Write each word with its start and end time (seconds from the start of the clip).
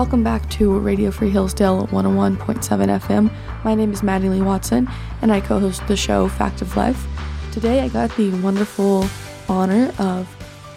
Welcome 0.00 0.24
back 0.24 0.48
to 0.52 0.78
Radio 0.78 1.10
Free 1.10 1.28
Hillsdale 1.28 1.86
101.7 1.88 2.38
FM. 3.00 3.30
My 3.64 3.74
name 3.74 3.92
is 3.92 4.02
Mattie 4.02 4.30
Lee 4.30 4.40
Watson, 4.40 4.88
and 5.20 5.30
I 5.30 5.42
co 5.42 5.60
host 5.60 5.86
the 5.88 5.96
show 5.96 6.26
Fact 6.26 6.62
of 6.62 6.74
Life. 6.74 7.06
Today, 7.52 7.82
I 7.82 7.88
got 7.88 8.16
the 8.16 8.30
wonderful 8.40 9.04
honor 9.46 9.92
of 9.98 10.26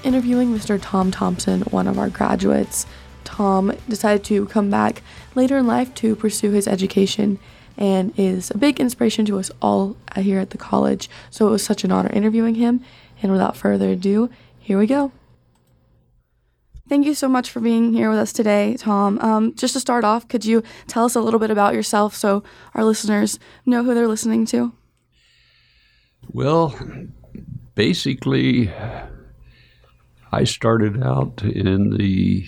interviewing 0.03 0.53
Mr. 0.53 0.77
Tom 0.77 1.09
Thompson, 1.09 1.61
one 1.61 1.87
of 1.87 1.97
our 1.97 2.09
graduates. 2.09 2.85
Tom 3.23 3.71
decided 3.87 4.25
to 4.25 4.45
come 4.47 4.69
back 4.69 5.01
later 5.35 5.57
in 5.57 5.67
life 5.67 5.95
to 5.95 6.17
pursue 6.17 6.51
his 6.51 6.67
education 6.67 7.39
and 7.77 8.11
is 8.19 8.51
a 8.51 8.57
big 8.57 8.81
inspiration 8.81 9.23
to 9.27 9.39
us 9.39 9.49
all 9.61 9.95
here 10.17 10.39
at 10.39 10.49
the 10.49 10.57
college. 10.57 11.09
So 11.29 11.47
it 11.47 11.51
was 11.51 11.63
such 11.63 11.85
an 11.85 11.93
honor 11.93 12.11
interviewing 12.11 12.55
him. 12.55 12.81
And 13.21 13.31
without 13.31 13.55
further 13.55 13.91
ado, 13.91 14.29
here 14.59 14.77
we 14.77 14.85
go. 14.85 15.13
Thank 16.89 17.05
you 17.05 17.13
so 17.13 17.29
much 17.29 17.49
for 17.49 17.61
being 17.61 17.93
here 17.93 18.09
with 18.09 18.19
us 18.19 18.33
today, 18.33 18.75
Tom. 18.77 19.17
Um, 19.19 19.55
just 19.55 19.73
to 19.73 19.79
start 19.79 20.03
off, 20.03 20.27
could 20.27 20.43
you 20.43 20.63
tell 20.87 21.05
us 21.05 21.15
a 21.15 21.21
little 21.21 21.39
bit 21.39 21.49
about 21.49 21.73
yourself 21.73 22.13
so 22.13 22.43
our 22.75 22.83
listeners 22.83 23.39
know 23.65 23.83
who 23.83 23.93
they're 23.93 24.07
listening 24.07 24.45
to? 24.47 24.73
Well, 26.27 26.77
basically, 27.73 28.69
I 30.31 30.43
started 30.43 31.01
out 31.01 31.41
in 31.41 31.91
the 31.97 32.47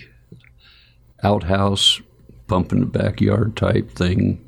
outhouse, 1.23 2.01
pump 2.47 2.73
in 2.73 2.81
the 2.81 2.85
backyard 2.85 3.55
type 3.55 3.91
thing. 3.91 4.41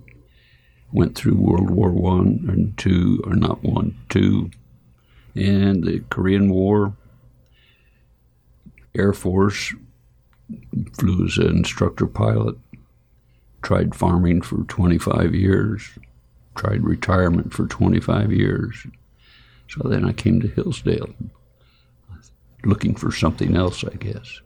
Went 0.91 1.15
through 1.15 1.35
World 1.35 1.69
War 1.69 1.91
One 1.91 2.45
and 2.49 2.77
two, 2.77 3.21
or 3.25 3.35
not 3.35 3.63
one, 3.63 3.97
two, 4.09 4.51
and 5.33 5.83
the 5.83 6.03
Korean 6.09 6.49
War. 6.49 6.93
Air 8.97 9.13
Force, 9.13 9.73
flew 10.93 11.25
as 11.25 11.37
an 11.37 11.57
instructor 11.57 12.07
pilot. 12.07 12.57
Tried 13.61 13.95
farming 13.95 14.41
for 14.41 14.63
25 14.63 15.33
years. 15.35 15.89
Tried 16.55 16.83
retirement 16.83 17.53
for 17.53 17.67
25 17.67 18.31
years. 18.31 18.87
So 19.69 19.87
then 19.87 20.05
I 20.05 20.13
came 20.13 20.39
to 20.41 20.47
Hillsdale, 20.47 21.13
looking 22.63 22.95
for 22.95 23.11
something 23.11 23.55
else, 23.55 23.83
I 23.83 23.95
guess. 23.95 24.41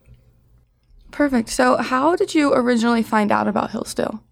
Perfect. 1.12 1.50
So, 1.50 1.78
how 1.78 2.16
did 2.16 2.34
you 2.34 2.53
originally 2.53 3.03
find 3.03 3.31
out 3.31 3.47
about 3.47 3.72
Hillsdale? 3.72 4.23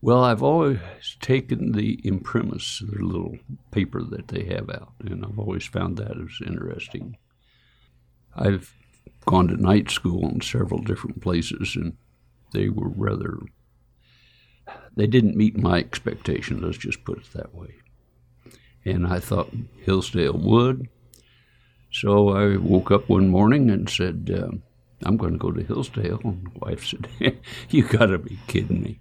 Well, 0.00 0.22
I've 0.22 0.42
always 0.42 0.78
taken 1.20 1.72
the 1.72 1.98
Imprimis, 2.04 2.80
the 2.80 3.02
little 3.02 3.38
paper 3.70 4.02
that 4.02 4.28
they 4.28 4.44
have 4.44 4.70
out, 4.70 4.92
and 5.00 5.24
I've 5.24 5.38
always 5.38 5.64
found 5.64 5.96
that 5.96 6.12
as 6.12 6.46
interesting. 6.46 7.16
I've 8.36 8.72
gone 9.26 9.48
to 9.48 9.56
night 9.56 9.90
school 9.90 10.28
in 10.28 10.40
several 10.40 10.80
different 10.80 11.20
places, 11.20 11.76
and 11.76 11.96
they 12.52 12.68
were 12.68 12.88
rather, 12.88 13.38
they 14.96 15.06
didn't 15.06 15.36
meet 15.36 15.56
my 15.56 15.78
expectations, 15.78 16.62
let's 16.62 16.78
just 16.78 17.04
put 17.04 17.18
it 17.18 17.32
that 17.32 17.54
way. 17.54 17.74
And 18.84 19.06
I 19.06 19.18
thought 19.18 19.54
Hillsdale 19.82 20.38
would. 20.38 20.88
So 21.90 22.30
I 22.30 22.56
woke 22.56 22.90
up 22.90 23.08
one 23.08 23.28
morning 23.28 23.70
and 23.70 23.88
said, 23.88 24.30
uh, 24.34 24.56
I'm 25.04 25.16
going 25.16 25.32
to 25.32 25.38
go 25.38 25.50
to 25.50 25.62
Hillsdale. 25.62 26.20
And 26.24 26.46
the 26.46 26.58
wife 26.60 26.86
said, 27.20 27.38
You 27.70 27.84
got 27.84 28.06
to 28.06 28.18
be 28.18 28.38
kidding 28.46 28.82
me. 28.82 29.00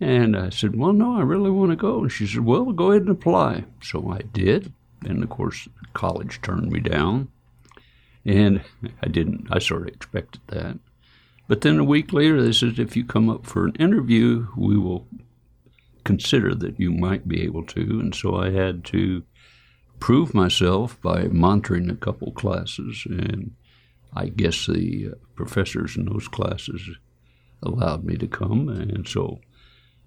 And 0.00 0.36
I 0.36 0.50
said, 0.50 0.76
Well, 0.76 0.92
no, 0.92 1.16
I 1.16 1.22
really 1.22 1.50
want 1.50 1.70
to 1.70 1.76
go. 1.76 2.00
And 2.00 2.12
she 2.12 2.26
said, 2.26 2.44
Well, 2.44 2.72
go 2.72 2.90
ahead 2.90 3.02
and 3.02 3.10
apply. 3.10 3.64
So 3.82 4.10
I 4.10 4.22
did. 4.32 4.72
And 5.04 5.22
of 5.22 5.30
course, 5.30 5.68
college 5.94 6.40
turned 6.42 6.70
me 6.70 6.80
down. 6.80 7.28
And 8.24 8.62
I 9.02 9.08
didn't, 9.08 9.48
I 9.50 9.58
sort 9.58 9.82
of 9.82 9.88
expected 9.88 10.40
that. 10.48 10.78
But 11.48 11.62
then 11.62 11.78
a 11.78 11.84
week 11.84 12.12
later, 12.12 12.42
they 12.42 12.52
said, 12.52 12.78
If 12.78 12.96
you 12.96 13.04
come 13.04 13.28
up 13.28 13.46
for 13.46 13.64
an 13.64 13.74
interview, 13.78 14.46
we 14.56 14.78
will 14.78 15.06
consider 16.04 16.54
that 16.54 16.78
you 16.78 16.90
might 16.90 17.28
be 17.28 17.42
able 17.42 17.64
to. 17.64 17.80
And 18.00 18.14
so 18.14 18.36
I 18.36 18.50
had 18.50 18.84
to 18.86 19.24
prove 19.98 20.34
myself 20.34 21.00
by 21.00 21.24
monitoring 21.24 21.90
a 21.90 21.96
couple 21.96 22.32
classes. 22.32 23.04
And 23.06 23.54
I 24.14 24.28
guess 24.28 24.66
the 24.66 25.10
uh, 25.12 25.14
professors 25.34 25.96
in 25.96 26.06
those 26.06 26.28
classes 26.28 26.90
allowed 27.62 28.04
me 28.04 28.16
to 28.16 28.26
come. 28.26 28.68
And 28.68 29.06
so 29.06 29.40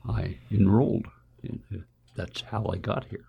I 0.08 0.38
enrolled. 0.52 1.08
And 1.44 1.62
uh, 1.74 1.80
that's 2.16 2.42
how 2.42 2.66
I 2.72 2.78
got 2.78 3.06
here. 3.06 3.26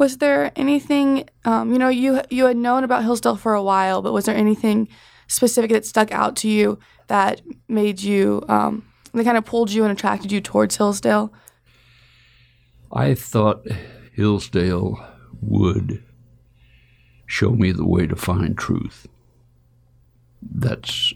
Was 0.00 0.16
there 0.16 0.50
anything, 0.56 1.28
um, 1.44 1.72
you 1.74 1.78
know, 1.78 1.90
you 1.90 2.22
you 2.30 2.46
had 2.46 2.56
known 2.56 2.84
about 2.84 3.02
Hillsdale 3.04 3.36
for 3.36 3.52
a 3.52 3.62
while, 3.62 4.00
but 4.00 4.14
was 4.14 4.24
there 4.24 4.34
anything 4.34 4.88
specific 5.28 5.70
that 5.72 5.84
stuck 5.84 6.10
out 6.10 6.36
to 6.36 6.48
you 6.48 6.78
that 7.08 7.42
made 7.68 8.00
you, 8.00 8.42
um, 8.48 8.82
that 9.12 9.24
kind 9.24 9.36
of 9.36 9.44
pulled 9.44 9.70
you 9.70 9.82
and 9.84 9.92
attracted 9.92 10.32
you 10.32 10.40
towards 10.40 10.78
Hillsdale? 10.78 11.34
I 12.90 13.14
thought 13.14 13.66
Hillsdale 14.14 15.06
would 15.42 16.02
show 17.26 17.50
me 17.50 17.70
the 17.70 17.86
way 17.86 18.06
to 18.06 18.16
find 18.16 18.56
truth. 18.56 19.06
That's 20.40 21.12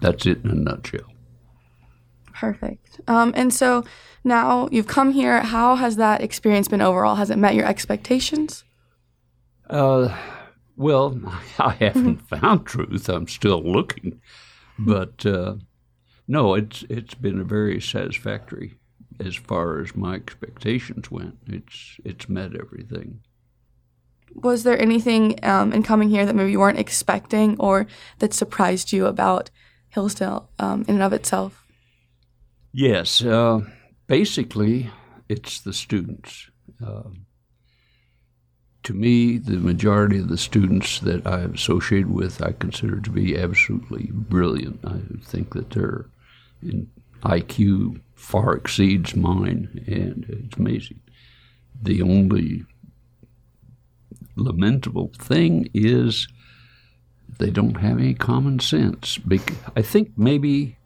that's 0.00 0.26
it 0.26 0.44
in 0.44 0.50
a 0.50 0.54
nutshell. 0.54 1.12
Perfect. 2.38 3.00
Um, 3.08 3.32
and 3.34 3.52
so 3.52 3.84
now 4.22 4.68
you've 4.70 4.86
come 4.86 5.12
here. 5.12 5.40
How 5.40 5.74
has 5.76 5.96
that 5.96 6.20
experience 6.20 6.68
been 6.68 6.82
overall? 6.82 7.14
Has 7.14 7.30
it 7.30 7.38
met 7.38 7.54
your 7.54 7.64
expectations? 7.64 8.62
Uh, 9.70 10.14
well, 10.76 11.18
I 11.58 11.72
haven't 11.80 12.18
found 12.28 12.66
truth. 12.66 13.08
I'm 13.08 13.26
still 13.26 13.62
looking, 13.62 14.20
but 14.78 15.24
uh, 15.24 15.54
no, 16.28 16.52
it's 16.54 16.84
it's 16.90 17.14
been 17.14 17.40
a 17.40 17.44
very 17.44 17.80
satisfactory 17.80 18.74
as 19.18 19.34
far 19.34 19.80
as 19.80 19.96
my 19.96 20.14
expectations 20.14 21.10
went. 21.10 21.38
It's 21.46 21.96
it's 22.04 22.28
met 22.28 22.54
everything. 22.54 23.20
Was 24.34 24.64
there 24.64 24.78
anything 24.78 25.42
um, 25.42 25.72
in 25.72 25.82
coming 25.82 26.10
here 26.10 26.26
that 26.26 26.34
maybe 26.34 26.52
you 26.52 26.60
weren't 26.60 26.78
expecting 26.78 27.56
or 27.58 27.86
that 28.18 28.34
surprised 28.34 28.92
you 28.92 29.06
about 29.06 29.48
Hillsdale 29.88 30.50
um, 30.58 30.82
in 30.86 30.96
and 30.96 31.02
of 31.02 31.14
itself? 31.14 31.65
Yes, 32.78 33.24
uh, 33.24 33.60
basically, 34.06 34.90
it's 35.30 35.60
the 35.60 35.72
students. 35.72 36.50
Uh, 36.86 37.04
to 38.82 38.92
me, 38.92 39.38
the 39.38 39.56
majority 39.56 40.18
of 40.18 40.28
the 40.28 40.36
students 40.36 41.00
that 41.00 41.26
I 41.26 41.40
have 41.40 41.54
associated 41.54 42.10
with, 42.10 42.42
I 42.42 42.52
consider 42.52 43.00
to 43.00 43.10
be 43.10 43.34
absolutely 43.34 44.10
brilliant. 44.12 44.80
I 44.84 44.98
think 45.24 45.54
that 45.54 45.70
their 45.70 46.10
IQ 47.22 48.02
far 48.14 48.52
exceeds 48.52 49.16
mine, 49.16 49.82
and 49.86 50.26
it's 50.28 50.58
amazing. 50.58 51.00
The 51.80 52.02
only 52.02 52.66
lamentable 54.36 55.12
thing 55.18 55.70
is 55.72 56.28
they 57.38 57.48
don't 57.48 57.78
have 57.78 57.96
any 57.96 58.12
common 58.12 58.58
sense. 58.60 59.18
I 59.74 59.80
think 59.80 60.12
maybe 60.18 60.76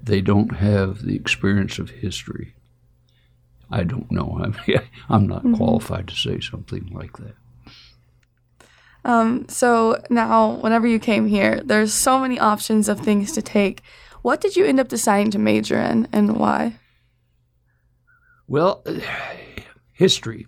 they 0.00 0.20
don't 0.20 0.56
have 0.56 1.02
the 1.02 1.16
experience 1.16 1.78
of 1.78 1.90
history. 1.90 2.54
I 3.70 3.84
don't 3.84 4.10
know. 4.10 4.38
I 4.42 4.48
mean, 4.68 4.80
I'm 5.08 5.26
not 5.26 5.40
mm-hmm. 5.40 5.54
qualified 5.54 6.08
to 6.08 6.14
say 6.14 6.40
something 6.40 6.90
like 6.92 7.16
that. 7.18 7.34
Um, 9.04 9.48
so 9.48 10.00
now, 10.10 10.52
whenever 10.60 10.86
you 10.86 10.98
came 10.98 11.26
here, 11.26 11.60
there's 11.64 11.92
so 11.92 12.20
many 12.20 12.38
options 12.38 12.88
of 12.88 13.00
things 13.00 13.32
to 13.32 13.42
take. 13.42 13.82
What 14.22 14.40
did 14.40 14.54
you 14.54 14.64
end 14.64 14.78
up 14.78 14.88
deciding 14.88 15.32
to 15.32 15.38
major 15.38 15.80
in, 15.80 16.06
and 16.12 16.36
why? 16.36 16.78
Well, 18.46 18.84
history 19.92 20.46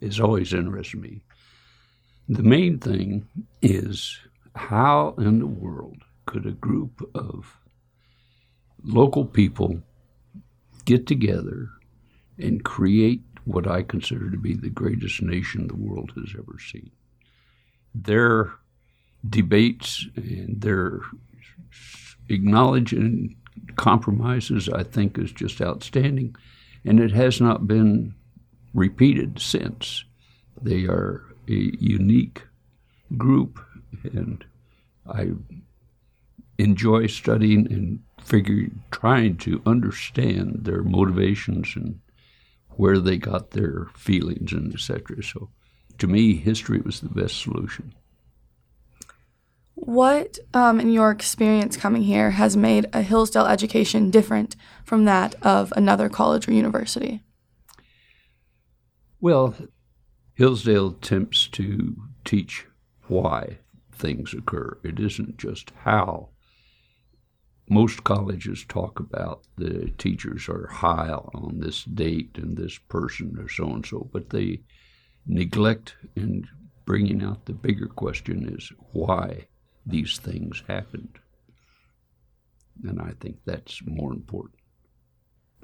is 0.00 0.20
always 0.20 0.52
interested 0.52 1.00
me. 1.00 1.22
The 2.28 2.42
main 2.42 2.78
thing 2.78 3.28
is 3.62 4.18
how 4.54 5.14
in 5.18 5.38
the 5.38 5.46
world 5.46 6.02
could 6.26 6.46
a 6.46 6.52
group 6.52 7.08
of 7.14 7.56
local 8.82 9.24
people 9.24 9.82
get 10.84 11.06
together 11.06 11.68
and 12.38 12.64
create 12.64 13.22
what 13.44 13.66
I 13.66 13.82
consider 13.82 14.30
to 14.30 14.36
be 14.36 14.54
the 14.54 14.70
greatest 14.70 15.22
nation 15.22 15.68
the 15.68 15.76
world 15.76 16.12
has 16.16 16.34
ever 16.36 16.58
seen. 16.58 16.90
Their 17.94 18.52
debates 19.28 20.06
and 20.16 20.60
their 20.60 21.00
acknowledging 22.28 23.36
compromises, 23.76 24.68
I 24.68 24.82
think, 24.82 25.18
is 25.18 25.32
just 25.32 25.60
outstanding. 25.60 26.36
And 26.84 27.00
it 27.00 27.12
has 27.12 27.40
not 27.40 27.66
been 27.66 28.14
repeated 28.74 29.40
since. 29.40 30.04
They 30.60 30.84
are 30.84 31.24
a 31.48 31.70
unique 31.78 32.42
group, 33.16 33.60
and 34.04 34.44
I 35.08 35.32
enjoy 36.58 37.06
studying 37.06 37.72
and 37.72 38.00
figure 38.26 38.68
trying 38.90 39.36
to 39.36 39.62
understand 39.64 40.64
their 40.64 40.82
motivations 40.82 41.74
and 41.76 42.00
where 42.70 42.98
they 42.98 43.16
got 43.16 43.52
their 43.52 43.86
feelings 43.94 44.52
and 44.52 44.74
etc. 44.74 45.22
So, 45.22 45.50
to 45.98 46.06
me, 46.06 46.34
history 46.34 46.80
was 46.80 47.00
the 47.00 47.08
best 47.08 47.40
solution. 47.40 47.94
What, 49.74 50.38
um, 50.52 50.80
in 50.80 50.90
your 50.90 51.10
experience 51.10 51.76
coming 51.76 52.02
here, 52.02 52.32
has 52.32 52.56
made 52.56 52.86
a 52.92 53.02
Hillsdale 53.02 53.46
education 53.46 54.10
different 54.10 54.56
from 54.84 55.04
that 55.04 55.34
of 55.42 55.72
another 55.76 56.08
college 56.08 56.48
or 56.48 56.52
university? 56.52 57.22
Well, 59.20 59.54
Hillsdale 60.34 60.88
attempts 60.88 61.46
to 61.48 61.96
teach 62.24 62.66
why 63.06 63.58
things 63.92 64.34
occur. 64.34 64.78
It 64.82 64.98
isn't 64.98 65.38
just 65.38 65.70
how. 65.84 66.30
Most 67.68 68.04
colleges 68.04 68.64
talk 68.68 69.00
about 69.00 69.42
the 69.56 69.90
teachers 69.98 70.48
are 70.48 70.68
high 70.68 71.10
on 71.10 71.58
this 71.58 71.82
date 71.84 72.30
and 72.36 72.56
this 72.56 72.78
person 72.78 73.36
or 73.38 73.48
so 73.48 73.68
and 73.70 73.84
so, 73.84 74.08
but 74.12 74.30
they 74.30 74.60
neglect 75.26 75.96
in 76.14 76.46
bringing 76.84 77.22
out 77.22 77.46
the 77.46 77.52
bigger 77.52 77.88
question 77.88 78.48
is 78.56 78.72
why 78.92 79.48
these 79.84 80.18
things 80.18 80.62
happened. 80.68 81.18
And 82.84 83.00
I 83.00 83.12
think 83.20 83.38
that's 83.44 83.80
more 83.84 84.12
important. 84.12 84.54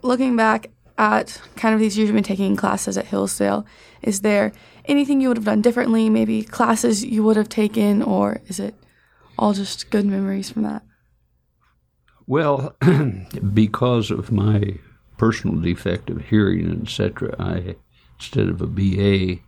Looking 0.02 0.34
back 0.34 0.70
at 0.98 1.40
kind 1.56 1.74
of 1.74 1.80
these 1.80 1.96
years 1.96 2.08
you've 2.08 2.14
been 2.14 2.24
taking 2.24 2.56
classes 2.56 2.98
at 2.98 3.06
Hillsdale, 3.06 3.64
is 4.02 4.22
there 4.22 4.52
anything 4.86 5.20
you 5.20 5.28
would 5.28 5.36
have 5.36 5.44
done 5.44 5.62
differently? 5.62 6.10
Maybe 6.10 6.42
classes 6.42 7.04
you 7.04 7.22
would 7.22 7.36
have 7.36 7.48
taken, 7.48 8.02
or 8.02 8.40
is 8.48 8.58
it 8.58 8.74
all 9.38 9.52
just 9.52 9.90
good 9.90 10.04
memories 10.04 10.50
from 10.50 10.62
that? 10.64 10.82
Well, 12.32 12.74
because 13.52 14.10
of 14.10 14.32
my 14.32 14.78
personal 15.18 15.60
defect 15.60 16.08
of 16.08 16.24
hearing, 16.24 16.80
etc., 16.80 17.36
I 17.38 17.76
instead 18.18 18.48
of 18.48 18.62
a 18.62 18.66
BA, 18.66 19.42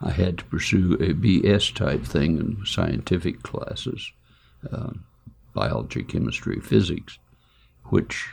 I 0.00 0.10
had 0.12 0.38
to 0.38 0.44
pursue 0.46 0.94
a 0.94 1.12
BS 1.12 1.74
type 1.74 2.06
thing 2.06 2.38
in 2.38 2.64
scientific 2.64 3.42
classes, 3.42 4.12
uh, 4.72 4.92
biology, 5.52 6.04
chemistry, 6.04 6.58
physics, 6.58 7.18
which 7.90 8.26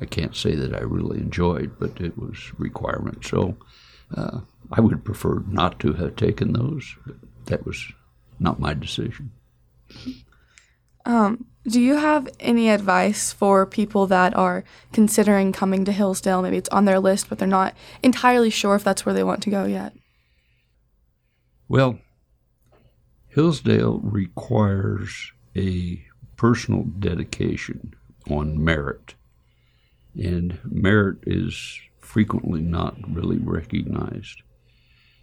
I 0.00 0.06
can't 0.06 0.34
say 0.34 0.54
that 0.54 0.74
I 0.74 0.80
really 0.80 1.18
enjoyed, 1.18 1.78
but 1.78 2.00
it 2.00 2.16
was 2.16 2.38
requirement. 2.56 3.22
So 3.26 3.58
uh, 4.16 4.40
I 4.72 4.80
would 4.80 5.04
prefer 5.04 5.42
not 5.46 5.78
to 5.80 5.92
have 5.92 6.16
taken 6.16 6.54
those. 6.54 6.96
But 7.04 7.16
that 7.44 7.66
was 7.66 7.92
not 8.40 8.58
my 8.58 8.72
decision. 8.72 9.30
Um, 11.06 11.46
do 11.66 11.80
you 11.80 11.96
have 11.96 12.28
any 12.38 12.68
advice 12.68 13.32
for 13.32 13.64
people 13.64 14.06
that 14.08 14.36
are 14.36 14.64
considering 14.92 15.52
coming 15.52 15.84
to 15.84 15.92
Hillsdale? 15.92 16.42
Maybe 16.42 16.58
it's 16.58 16.68
on 16.68 16.84
their 16.84 17.00
list, 17.00 17.28
but 17.28 17.38
they're 17.38 17.48
not 17.48 17.74
entirely 18.02 18.50
sure 18.50 18.74
if 18.74 18.84
that's 18.84 19.06
where 19.06 19.14
they 19.14 19.24
want 19.24 19.42
to 19.44 19.50
go 19.50 19.64
yet. 19.64 19.92
Well, 21.68 21.98
Hillsdale 23.28 24.00
requires 24.00 25.32
a 25.56 26.04
personal 26.36 26.84
dedication 26.84 27.94
on 28.28 28.62
merit 28.62 29.14
and 30.18 30.58
merit 30.64 31.18
is 31.26 31.78
frequently 31.98 32.60
not 32.60 32.96
really 33.08 33.38
recognized. 33.38 34.42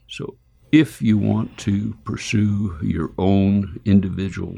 So, 0.07 0.37
if 0.71 1.01
you 1.01 1.17
want 1.17 1.57
to 1.59 1.95
pursue 2.03 2.77
your 2.81 3.11
own 3.17 3.79
individual 3.85 4.55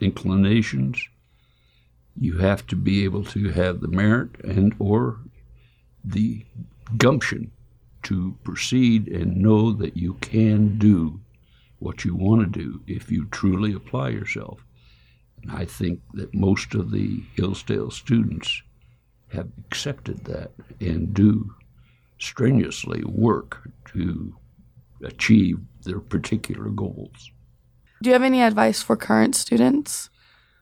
inclinations, 0.00 1.08
you 2.18 2.38
have 2.38 2.66
to 2.66 2.76
be 2.76 3.04
able 3.04 3.24
to 3.24 3.50
have 3.50 3.80
the 3.80 3.88
merit 3.88 4.30
and 4.42 4.74
or 4.78 5.20
the 6.04 6.44
gumption 6.96 7.50
to 8.02 8.36
proceed 8.42 9.08
and 9.08 9.36
know 9.36 9.72
that 9.72 9.96
you 9.96 10.14
can 10.14 10.78
do 10.78 11.20
what 11.78 12.04
you 12.04 12.14
want 12.14 12.40
to 12.40 12.58
do 12.60 12.80
if 12.86 13.10
you 13.10 13.26
truly 13.26 13.72
apply 13.72 14.08
yourself. 14.10 14.64
And 15.42 15.52
I 15.52 15.64
think 15.64 16.00
that 16.14 16.34
most 16.34 16.74
of 16.74 16.90
the 16.90 17.22
Hillsdale 17.34 17.90
students 17.90 18.62
have 19.28 19.48
accepted 19.66 20.24
that 20.24 20.50
and 20.80 21.14
do 21.14 21.54
strenuously 22.18 23.02
work 23.04 23.70
to 23.92 24.34
achieve 25.02 25.58
their 25.84 26.00
particular 26.00 26.68
goals. 26.68 27.30
Do 28.02 28.10
you 28.10 28.14
have 28.14 28.22
any 28.22 28.42
advice 28.42 28.82
for 28.82 28.96
current 28.96 29.34
students? 29.34 30.10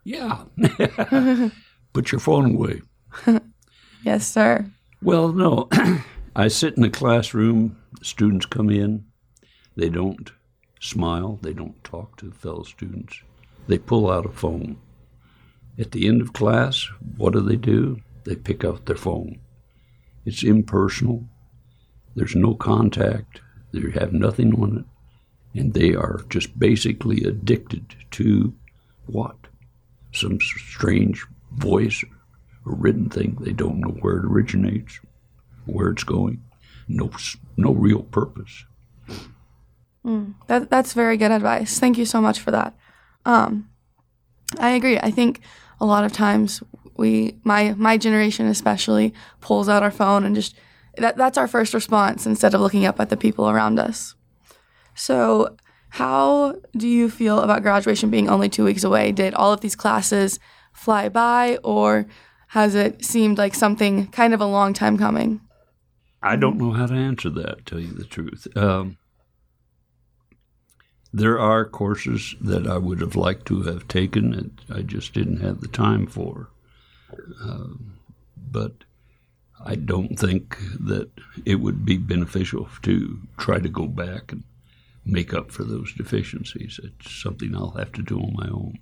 Yeah. 0.05 0.45
Put 1.93 2.13
your 2.13 2.21
phone 2.21 2.55
away. 2.55 2.83
yes, 4.03 4.27
sir. 4.27 4.67
Well, 5.03 5.33
no. 5.33 5.69
I 6.37 6.49
sit 6.49 6.77
in 6.77 6.83
the 6.83 6.91
classroom, 6.91 7.77
students 8.03 8.47
come 8.47 8.71
in, 8.71 9.05
they 9.77 9.89
don't 9.89 10.33
smile, 10.81 11.39
they 11.43 11.53
don't 11.53 11.83
talk 11.85 12.17
to 12.19 12.31
fellow 12.31 12.63
students. 12.63 13.23
They 13.67 13.79
pull 13.79 14.11
out 14.11 14.27
a 14.27 14.31
phone. 14.31 14.79
At 15.79 15.93
the 15.93 16.09
end 16.09 16.23
of 16.23 16.33
class, 16.33 16.89
what 17.17 17.33
do 17.33 17.41
they 17.41 17.57
do? 17.57 18.01
they 18.29 18.37
pick 18.37 18.63
up 18.63 18.85
their 18.85 18.95
phone. 18.97 19.41
It's 20.27 20.43
impersonal. 20.43 21.25
There's 22.15 22.37
no 22.37 22.55
contact. 22.55 23.41
They 23.73 23.91
have 23.99 24.13
nothing 24.13 24.53
on 24.61 24.79
it. 24.79 24.85
And 25.55 25.75
they 25.75 25.95
are 25.95 26.25
just 26.29 26.59
basically 26.59 27.25
addicted 27.25 27.97
to 28.13 28.55
what? 29.07 29.37
Some 30.13 30.39
strange 30.41 31.25
voice 31.53 32.05
or 32.65 32.75
written 32.75 33.09
thing. 33.09 33.39
They 33.41 33.53
don't 33.53 33.81
know 33.81 33.97
where 34.01 34.19
it 34.19 34.25
originates, 34.25 35.01
where 35.67 35.89
it's 35.89 36.05
going. 36.05 36.43
No, 36.87 37.11
no 37.57 37.73
real 37.73 38.03
purpose. 38.03 38.65
Mm, 40.05 40.35
that, 40.47 40.71
that's 40.71 40.93
very 40.93 41.17
good 41.17 41.31
advice. 41.31 41.79
Thank 41.79 41.99
you 41.99 42.07
so 42.07 42.21
much 42.21 42.41
for 42.41 42.51
that. 42.51 42.75
Um, 43.25 43.69
I 44.59 44.71
agree. 44.71 44.99
I 44.99 45.11
think 45.11 45.41
a 45.81 45.87
lot 45.87 46.05
of 46.05 46.13
times 46.13 46.63
we 46.97 47.37
my 47.45 47.75
my 47.75 47.97
generation 47.97 48.47
especially 48.47 49.15
pulls 49.41 49.69
out 49.69 49.83
our 49.83 49.91
phone 49.91 50.25
and 50.25 50.35
just 50.35 50.55
that 50.97 51.17
that's 51.17 51.39
our 51.39 51.47
first 51.47 51.73
response 51.73 52.27
instead 52.27 52.55
of 52.55 52.61
looking 52.61 52.85
up 52.85 53.01
at 53.01 53.09
the 53.09 53.17
people 53.17 53.49
around 53.49 53.79
us. 53.79 54.15
So, 54.99 55.57
how 55.91 56.57
do 56.77 56.89
you 56.89 57.09
feel 57.09 57.41
about 57.41 57.63
graduation 57.63 58.11
being 58.11 58.29
only 58.29 58.49
2 58.49 58.65
weeks 58.65 58.85
away? 58.85 59.13
Did 59.13 59.33
all 59.33 59.53
of 59.53 59.61
these 59.61 59.77
classes 59.77 60.39
fly 60.73 61.09
by 61.09 61.59
or 61.63 62.07
has 62.49 62.75
it 62.75 63.05
seemed 63.05 63.39
like 63.39 63.55
something 63.55 64.09
kind 64.09 64.35
of 64.35 64.41
a 64.41 64.47
long 64.47 64.73
time 64.73 64.99
coming? 64.99 65.41
I 66.23 66.37
don't 66.37 66.59
know 66.59 66.73
how 66.73 66.87
to 66.87 66.95
answer 66.95 67.31
that, 67.31 67.65
tell 67.65 67.79
you 67.79 67.93
the 67.93 68.05
truth. 68.05 68.49
Um, 68.57 68.99
there 71.13 71.39
are 71.39 71.65
courses 71.65 72.35
that 72.41 72.67
I 72.67 72.77
would 72.77 73.01
have 73.01 73.17
liked 73.17 73.47
to 73.47 73.63
have 73.63 73.87
taken 73.87 74.35
and 74.35 74.61
I 74.69 74.83
just 74.83 75.15
didn't 75.15 75.41
have 75.41 75.61
the 75.61 75.69
time 75.69 76.07
for. 76.07 76.49
Um, 77.41 77.95
but 78.37 78.73
I 79.65 79.77
don't 79.77 80.19
think 80.19 80.59
that 80.81 81.11
it 81.45 81.57
would 81.57 81.85
be 81.85 81.97
beneficial 81.97 82.69
to 82.83 83.21
try 83.37 83.59
to 83.61 83.69
go 83.69 83.87
back 83.87 84.33
and 84.33 84.43
make 85.09 85.33
up 85.35 85.51
for 85.51 85.65
those 85.65 85.93
deficiencies. 85.95 86.79
It's 86.83 87.11
something 87.11 87.55
I'll 87.55 87.71
have 87.73 87.93
to 87.93 88.03
do 88.03 88.19
on 88.19 88.35
my 88.35 88.49
own. 88.49 88.79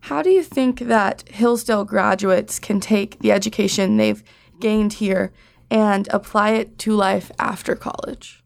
How 0.00 0.20
do 0.20 0.30
you 0.30 0.42
think 0.42 0.80
that 0.80 1.28
Hillsdale 1.28 1.84
graduates 1.84 2.58
can 2.58 2.80
take 2.80 3.20
the 3.20 3.30
education 3.30 3.96
they've 3.96 4.22
gained 4.60 4.94
here 4.94 5.32
and 5.70 6.08
apply 6.08 6.50
it 6.50 6.78
to 6.80 6.92
life 6.92 7.30
after 7.38 7.76
college? 7.76 8.42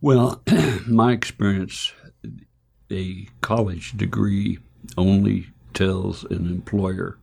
Well, 0.00 0.42
my 0.86 1.12
experience, 1.12 1.92
a 2.90 3.26
college 3.40 3.96
degree 3.96 4.58
only 4.98 5.46
tells 5.72 6.24
an 6.24 6.46
employer 6.46 7.18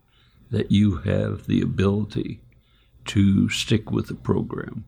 that 0.50 0.72
you 0.72 0.98
have 0.98 1.46
the 1.46 1.62
ability 1.62 2.42
to 3.06 3.50
stick 3.50 3.92
with 3.92 4.08
the 4.08 4.16
program 4.16 4.86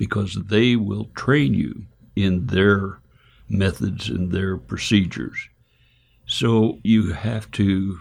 because 0.00 0.34
they 0.46 0.76
will 0.76 1.10
train 1.14 1.52
you 1.52 1.84
in 2.16 2.46
their 2.46 3.00
methods 3.50 4.08
and 4.08 4.32
their 4.32 4.56
procedures. 4.56 5.50
So 6.24 6.78
you 6.82 7.12
have 7.12 7.50
to 7.50 8.00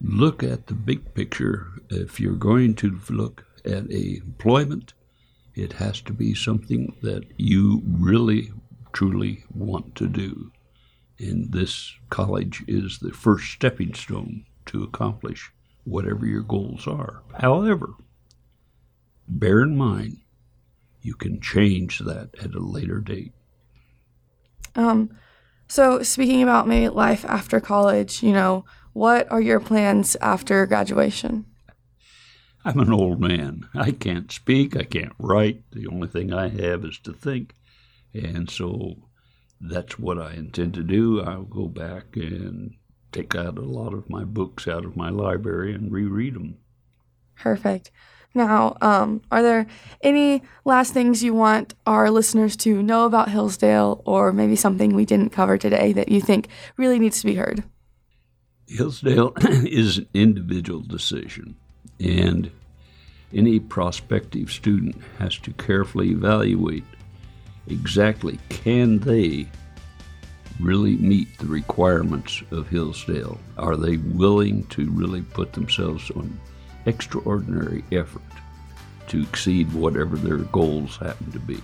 look 0.00 0.42
at 0.42 0.68
the 0.68 0.74
big 0.74 1.12
picture. 1.12 1.66
If 1.90 2.18
you're 2.18 2.46
going 2.50 2.76
to 2.76 2.98
look 3.10 3.44
at 3.66 3.90
a 3.90 4.16
employment, 4.24 4.94
it 5.54 5.74
has 5.74 6.00
to 6.00 6.14
be 6.14 6.34
something 6.34 6.96
that 7.02 7.24
you 7.36 7.82
really, 7.86 8.52
truly 8.94 9.44
want 9.54 9.94
to 9.96 10.08
do. 10.08 10.50
And 11.18 11.52
this 11.52 11.92
college 12.08 12.64
is 12.66 13.00
the 13.00 13.12
first 13.12 13.52
stepping 13.52 13.92
stone 13.92 14.46
to 14.64 14.82
accomplish 14.82 15.52
whatever 15.84 16.24
your 16.24 16.42
goals 16.42 16.86
are. 16.86 17.20
However, 17.38 17.90
bear 19.38 19.60
in 19.60 19.76
mind, 19.76 20.18
you 21.02 21.14
can 21.14 21.40
change 21.40 21.98
that 22.00 22.30
at 22.42 22.54
a 22.54 22.60
later 22.60 22.98
date. 23.00 23.32
Um, 24.74 25.10
so 25.68 26.02
speaking 26.02 26.42
about 26.42 26.68
maybe 26.68 26.88
life 26.88 27.24
after 27.26 27.60
college, 27.60 28.22
you 28.22 28.32
know, 28.32 28.64
what 28.92 29.30
are 29.30 29.40
your 29.40 29.60
plans 29.60 30.16
after 30.20 30.66
graduation? 30.66 31.46
I'm 32.64 32.78
an 32.78 32.92
old 32.92 33.20
man. 33.20 33.68
I 33.74 33.90
can't 33.90 34.30
speak. 34.30 34.76
I 34.76 34.84
can't 34.84 35.14
write. 35.18 35.64
The 35.72 35.88
only 35.88 36.08
thing 36.08 36.32
I 36.32 36.48
have 36.48 36.84
is 36.84 36.98
to 37.00 37.12
think. 37.12 37.54
And 38.14 38.48
so 38.48 38.96
that's 39.60 39.98
what 39.98 40.18
I 40.18 40.34
intend 40.34 40.74
to 40.74 40.84
do. 40.84 41.22
I'll 41.22 41.42
go 41.42 41.66
back 41.66 42.16
and 42.16 42.74
take 43.10 43.34
out 43.34 43.58
a 43.58 43.62
lot 43.62 43.94
of 43.94 44.08
my 44.08 44.24
books 44.24 44.68
out 44.68 44.84
of 44.84 44.96
my 44.96 45.10
library 45.10 45.74
and 45.74 45.90
reread 45.92 46.34
them. 46.34 46.58
Perfect. 47.34 47.90
Now, 48.34 48.76
um, 48.80 49.20
are 49.30 49.42
there 49.42 49.66
any 50.00 50.42
last 50.64 50.94
things 50.94 51.22
you 51.22 51.34
want 51.34 51.74
our 51.86 52.10
listeners 52.10 52.56
to 52.58 52.82
know 52.82 53.04
about 53.04 53.28
Hillsdale, 53.28 54.02
or 54.06 54.32
maybe 54.32 54.56
something 54.56 54.94
we 54.94 55.04
didn't 55.04 55.30
cover 55.30 55.58
today 55.58 55.92
that 55.92 56.08
you 56.08 56.20
think 56.20 56.48
really 56.76 56.98
needs 56.98 57.20
to 57.20 57.26
be 57.26 57.34
heard? 57.34 57.62
Hillsdale 58.66 59.34
is 59.40 59.98
an 59.98 60.08
individual 60.14 60.80
decision, 60.80 61.56
and 62.00 62.50
any 63.34 63.60
prospective 63.60 64.50
student 64.50 64.96
has 65.18 65.36
to 65.38 65.52
carefully 65.52 66.10
evaluate 66.10 66.84
exactly 67.68 68.38
can 68.48 68.98
they 69.00 69.48
really 70.60 70.96
meet 70.96 71.38
the 71.38 71.46
requirements 71.46 72.42
of 72.50 72.68
Hillsdale? 72.68 73.38
Are 73.58 73.76
they 73.76 73.96
willing 73.96 74.64
to 74.66 74.90
really 74.90 75.22
put 75.22 75.52
themselves 75.52 76.10
on 76.12 76.38
extraordinary 76.86 77.84
effort 77.92 78.22
to 79.08 79.22
exceed 79.22 79.72
whatever 79.72 80.16
their 80.16 80.38
goals 80.38 80.96
happen 80.96 81.30
to 81.32 81.38
be? 81.38 81.60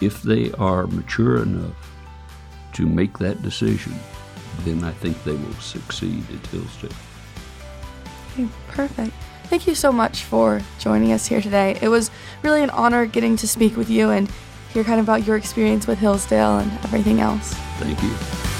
If 0.00 0.22
they 0.22 0.52
are 0.52 0.86
mature 0.86 1.42
enough 1.42 1.90
to 2.74 2.86
make 2.86 3.18
that 3.18 3.42
decision, 3.42 3.94
then 4.64 4.84
I 4.84 4.92
think 4.92 5.22
they 5.24 5.32
will 5.32 5.54
succeed 5.54 6.24
at 6.30 6.46
Hillsdale. 6.48 6.90
Okay, 8.32 8.48
perfect. 8.68 9.12
Thank 9.44 9.66
you 9.66 9.74
so 9.74 9.92
much 9.92 10.24
for 10.24 10.62
joining 10.78 11.12
us 11.12 11.26
here 11.26 11.40
today. 11.40 11.78
It 11.80 11.88
was 11.88 12.10
really 12.42 12.62
an 12.62 12.70
honor 12.70 13.06
getting 13.06 13.36
to 13.36 13.48
speak 13.48 13.76
with 13.76 13.90
you 13.90 14.10
and 14.10 14.30
hear 14.72 14.84
kind 14.84 14.98
of 14.98 15.06
about 15.06 15.26
your 15.26 15.36
experience 15.36 15.86
with 15.86 15.98
Hillsdale 15.98 16.58
and 16.58 16.72
everything 16.84 17.20
else. 17.20 17.52
Thank 17.78 18.02
you. 18.02 18.53